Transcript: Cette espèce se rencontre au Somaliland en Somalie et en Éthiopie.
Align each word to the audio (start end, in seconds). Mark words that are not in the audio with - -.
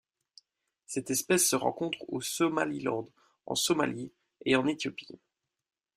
Cette 0.87 1.11
espèce 1.11 1.47
se 1.47 1.55
rencontre 1.55 1.99
au 2.07 2.21
Somaliland 2.21 3.07
en 3.45 3.53
Somalie 3.53 4.11
et 4.45 4.55
en 4.55 4.65
Éthiopie. 4.65 5.19